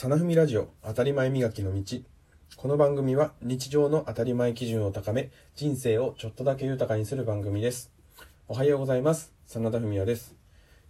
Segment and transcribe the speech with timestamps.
[0.00, 1.82] サナフミラジオ当たり前磨きの道。
[2.56, 7.90] この番組は日常の当たり前基準を高め、人生をちょっとだけ豊かにする番組です。
[8.46, 9.32] おはようございます。
[9.48, 10.36] 真田文也です。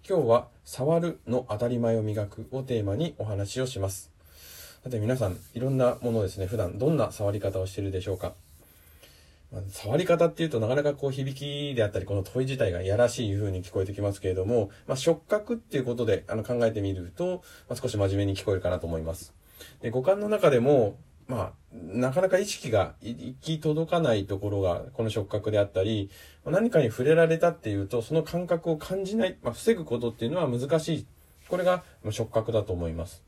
[0.06, 4.10] 今日は、触るの当たり前を磨くをテーマにお話をします。
[4.84, 8.34] さて皆さん、いろんなものですね、普段どんな触り方をしているでしょうか
[9.70, 19.34] 触り方っていうとなかなかこう響きであったり、この問い自体がいやらしい風に聞こえてきますけれども、まあ、触覚っていうことであの考えてみると、まあ、少し真面目に聞こえるかなと思います。
[19.80, 26.10] で五感の中でも、まあ、なかなか意識が行き届かないところがこの触覚であったり、
[26.44, 31.06] 何かに触れられたっていうと、その感覚を感じない、まあ、防ぐことっていうのは難しい。
[31.48, 33.27] これが触覚だと思います。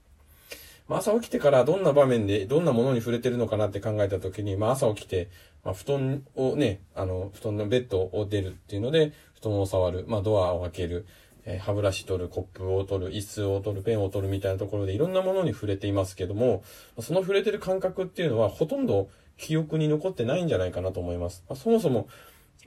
[0.90, 5.30] まあ、朝起きてからどんな場面でどんなものに触れてるのかなって考えたときに、まあ、朝起きて、
[5.62, 11.06] まあ、布団をね、あの、布団のベッドを出るっていうので、布団を触る、まあ、ドアを開ける、
[11.44, 16.64] えー、歯ブラシ取る、コップを取る、椅子を取る、ペンを取るみたいなところでいろんなものに触れていますけども、
[17.00, 21.44] その触れてる感覚っていうのはほとんど記憶に残ってないんじゃないかなと思います。
[21.48, 22.08] まあ、そもそも、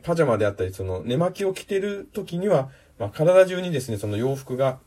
[0.01, 2.69] パジャマであったり、その寝巻きを着てる時には、
[2.99, 4.79] まあ、体中にですね、その洋服が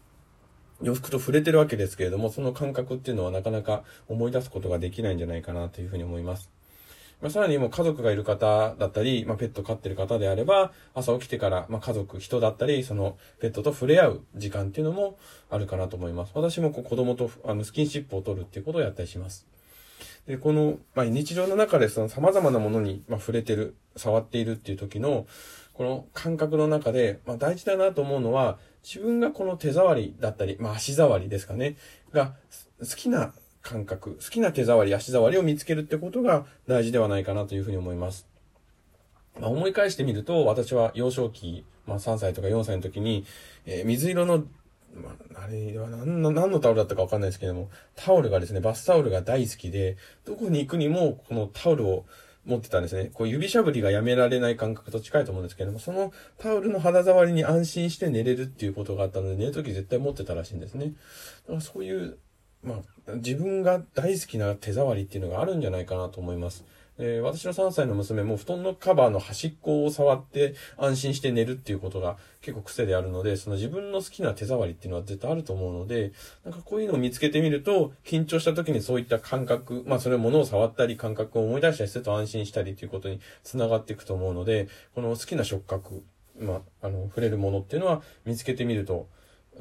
[0.83, 6.51] 洋服と触れてるわけですけれども、その感覚っていうのはなかなか思い出すことができないんじゃないかなというふうに思います。
[7.23, 16.33] まあ、さらにもう家族がいる方だったり、まあ、ペット飼ってる方であれば、朝起きてから、まあ、家族、人だったり、そのペットと触れ合う時間っていうのもあるかなと思います。
[16.35, 19.47] 私もこう子供とあのスキンシップを取るっていうことをやったりします。
[20.27, 25.27] で、この、まあ、日常の中でその様々なものに、まあ、触れてる、触っているっていう時の、
[25.73, 31.77] この感覚の中で、まあ、大事だなと思うのは、自分がこの手触りだったり、まあ、足触りですかね、
[32.13, 32.35] が
[32.79, 38.29] 好きな感覚、好きな手触り、足触りを見つけるってことが大事ではないかなというふうに思います。
[39.41, 43.25] まあ、思い返してみると、私は幼少期、まあ、3歳とか4歳の時に、
[43.65, 44.45] えー、水色の
[44.95, 52.07] まあ、あれは何の、何のタオルだったかわかんないですけども、タオルがですね、バスタオルが大好きで、どこに行くにも、このタオルを
[52.47, 53.11] 持ってたんですね。
[53.13, 60.87] こう指しゃぶりがやめられない感覚と近いと思うんですけれども、そのタオルの肌触りに安心して寝れるっていうことがあったので、寝るとき絶対持ってたらしいんですね。
[60.87, 60.93] だ
[61.49, 62.19] からそういう、
[62.63, 62.77] ま
[63.09, 66.65] あ、自分が大好きな手触りっていうのがあるんじゃないかなと思います。
[66.99, 76.13] えー、私の3歳の娘も布団のカバーの端っこを触って安心して寝るっていうことが結構癖であるので、その自分の好きな手触りっていうのは絶対あると思うので、
[76.45, 86.03] なんかこういうのを見つけてみると、緊張した時にそういった感覚、まあそれ物を触ったり感覚を思い出したりすると安心したりということに繋がっていくと思うので、この好きな触覚、
[86.39, 89.09] まあ、あの、触れるものっていうのは見つけてみると、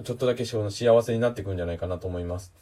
[0.03, 0.69] ちょっとだけ幸
[1.03, 2.53] せになっていくんじゃないかなと思います。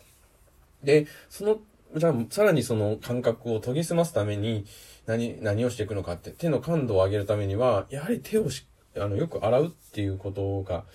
[0.83, 1.59] で、その
[1.95, 4.65] じゃあ、さらにその感覚を研ぎ澄ますために、
[5.05, 8.65] 何、何をしていくのかって、手の感度を上げるためには、やはり手をし、
[8.95, 10.85] あの、よく洗うっていうことが、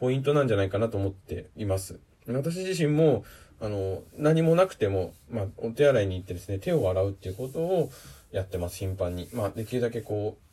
[0.00, 2.00] ポイントなんじゃないかなと思っています。
[2.26, 3.24] 私自身も、
[3.60, 7.90] あの、何もなくても、まあ、お手洗いに行ってですね、手を洗うっていうことを
[8.32, 9.28] やってます、頻繁に。
[9.32, 10.47] まあ、できるだけこう、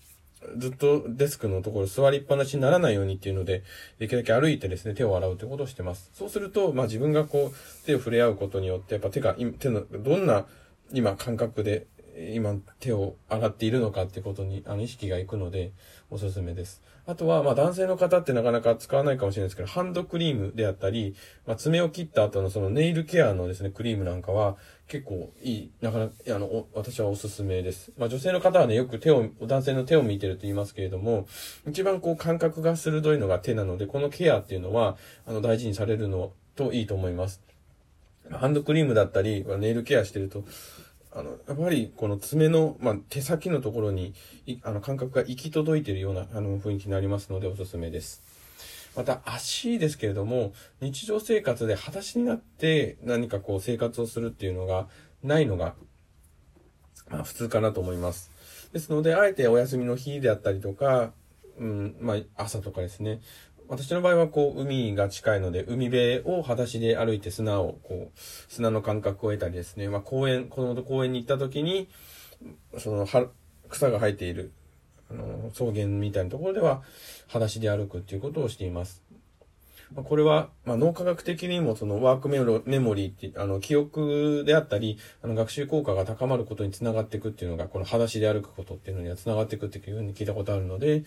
[0.57, 3.63] ずっとデスクのところ座りっぱなしにならないようにっていうので、
[3.99, 6.11] できるだけ歩いてですね、手を洗うということをしてます。
[6.13, 10.45] そうすると、まあ自分がこう、手を触れ合うことによって、やっぱ手が、手の、どんな
[10.93, 11.87] 今感覚で
[12.33, 15.71] 今手を洗っているのかってことに、あの、意識がいくので、
[16.09, 16.81] おすすめです。
[17.07, 21.15] あとは、まあ、男性の方ってなかなか使わないかもしれないですけど、ハンドクリームであったり、
[21.45, 24.55] まあ、爪を切った後のそのネイルケアのですね、クリームなんかは、
[24.87, 27.91] 結構いい、なかなか、あの、私はおすすめです。
[27.97, 31.27] まあ、女性の方はね、よく手を、男性の手を見てると言いますけれども、
[31.67, 34.95] 一番こう感覚が鋭いのが手なので、このケアっていうのは、
[35.27, 37.41] あの、大事にされるのといいと思います。
[38.31, 40.45] ハンドクリームだったり、ネイルケアしてると、
[41.15, 44.13] あの、やっぱりこの爪の、まあ、手先のところに、
[44.63, 48.21] あの、感覚が行き届いているような、あの、雰囲気になりますのでおすすめです。
[48.97, 54.89] また、足ですけれども、日常生活で裸足になって何かこう生活をするっていうのが
[55.23, 55.75] ないのが、
[57.09, 58.29] まあ、普通かなと思います。
[58.73, 61.13] ですので、あえてお休みの日であったりとか、
[61.57, 63.21] うん、まあ、朝とかですね、
[63.67, 71.89] 私の場合はこう、海が近いので、海辺を裸足で歩いて砂を、こう、砂の感覚を得たりですね、まあ公園、子供と公園に行った時に、
[72.77, 73.07] その、
[73.69, 74.51] 草が生えている、
[75.09, 76.83] あの、草原みたいなところでは、
[77.27, 79.03] 裸足で歩くっていうことをしています。
[79.93, 91.03] ま、これは、まあ、脳科学的にもそのワークメロメモリーって、あの、記憶であったり、あの、学習効果が高まることにつながっていくっていうのが、この裸足で歩くことっていうのにはつながっていくっていうふうに聞いたことあるので、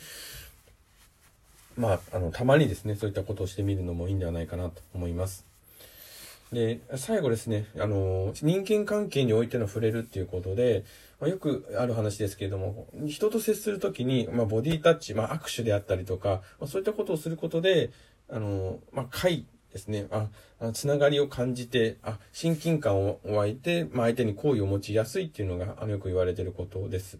[1.78, 5.46] まあ、あの、たまにですね、そういったことをしてみるのもいいんではないかなと思います。
[6.52, 10.84] で、最後ですね、あの、人間関係においての触れるっていうことで、
[11.20, 17.90] まあ、よくある話ですけれども、人と接するときに、まあ、ボディタッチ、まあ、握手であったりとか、まあ、そういったことをすることで、
[18.28, 20.28] あの、まあ、快、ですね、あ、
[20.60, 27.18] あつながりを感じて、あ、親近感を湧いて、まあ、相手に好意を持ちやすいっていうのが、あの、よく言われていることです。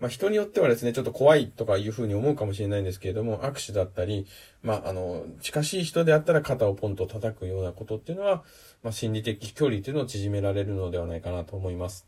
[0.00, 4.26] まあ、人によってはですね、ちょっと怖いとかいうふうに思うかもしれないんですけれども、握手だったり、
[4.62, 8.44] まあ、あの、近しい人であったら肩をポンと叩くようなことっていうのは、
[8.82, 12.06] まあ、心理的距離っていうのを縮められるのではないかなと思います。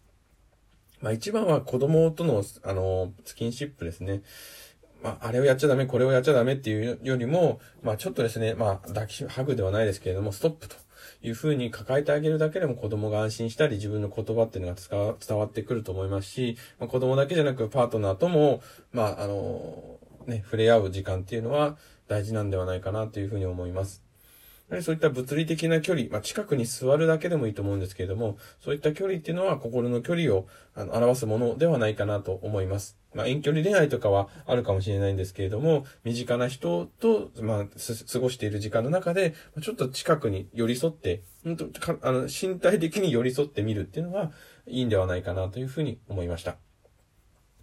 [1.00, 4.22] まあ、一番は子供との、あの、スキンシップですね。
[5.02, 10.76] まあ、あれをやっちゃダメ、これをやっちゃダメっていうよりも、まあ、ちょっとですね、まあ、抱きし、ハグではないですけれども、ストップと
[11.22, 18.62] いうふうに抱えてあげるだけでも子供が安心したり、自分の言葉っていうのが伝わってくると思いますし、まあ、子供だけじゃなくパートナーとも、
[18.92, 24.07] まあ、あの、ね、触れ合う時間っていうのは大事なんではないかなというふうに思います。
[24.82, 32.98] そういった物理的な距離、まあ、近くに座るだけでもいいと思うんですけれども、そういった距離っていうのは心の距離をあの表すものではないかなと思います。
[33.14, 37.64] まあ、遠距離恋愛とかはあるかもしれないんですけれども、身近な人と、まあ、
[38.12, 44.32] 過ごしている時間の中で、ちょっと近くに寄り添って、本当かあの身体的に寄り添ってみるっていうのが
[44.66, 46.56] いいんではないかなというふうに思いました。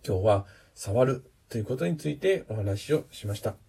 [0.06, 3.65] 今日は、触るということについてお話をしました。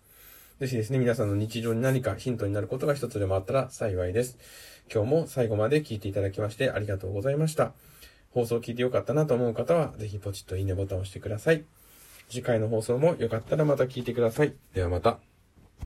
[0.61, 4.39] ぜひですね、皆さんの日常に何かヒントになることが一つでもあったら幸いです。
[4.91, 7.73] 今日も最後まで聞いていただきましてありがとうございました。
[8.31, 11.65] 放送を聞いてよかったなと思う方は、ぜひポチッといいねボタンを押してください。
[12.31, 14.55] 次回の放送もよかったらまた聞いてください。
[14.73, 15.26] ではまた。